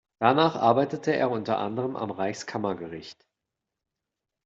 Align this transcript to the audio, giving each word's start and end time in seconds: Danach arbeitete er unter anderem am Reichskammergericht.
Danach 0.19 0.55
arbeitete 0.55 1.15
er 1.15 1.29
unter 1.29 1.59
anderem 1.59 1.95
am 1.95 2.09
Reichskammergericht. 2.09 3.23